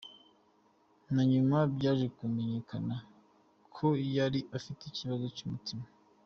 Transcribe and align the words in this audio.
Na 1.13 1.23
nyuma 1.31 1.57
byaje 1.75 2.05
kumenyekana 2.17 2.95
ko 3.75 3.87
yari 4.17 4.39
afite 4.57 4.81
ikibazo 4.85 5.25
cy’umutima. 5.37 5.85